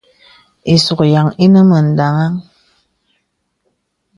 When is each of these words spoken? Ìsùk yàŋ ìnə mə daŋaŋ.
Ìsùk 0.73 0.99
yàŋ 1.13 1.27
ìnə 1.43 1.59
mə 1.69 1.77
daŋaŋ. 1.97 2.33